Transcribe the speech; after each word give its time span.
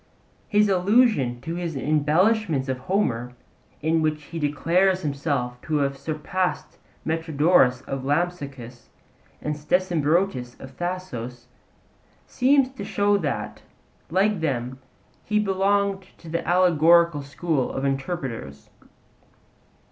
His 0.47 0.67
allusion 0.67 1.41
to 1.41 1.53
his 1.53 1.75
embellishments 1.77 2.67
of 2.67 2.79
Homer, 2.79 3.33
in 3.83 4.01
which 4.01 4.23
he 4.23 4.39
declares 4.39 5.03
himself 5.03 5.61
to 5.61 5.75
have 5.75 5.95
surpassed 5.95 6.79
Metrodorus 7.05 7.81
of 7.81 8.03
Lampsacus 8.03 8.89
and 9.43 9.55
Stesimbrotus 9.55 10.59
of 10.59 10.75
Thasos, 10.75 11.45
seems 12.25 12.71
to 12.71 12.83
show 12.83 13.15
that, 13.19 13.61
like 14.09 14.39
them, 14.39 14.79
he 15.23 15.37
belonged 15.37 16.01
to 16.17 16.29
the 16.29 16.43
allegorical 16.47 17.21
school 17.21 17.71
of 17.71 17.85
interpreters. 17.85 18.71